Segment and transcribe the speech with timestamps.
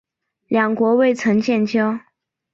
[0.47, 1.99] 两国未曾建交。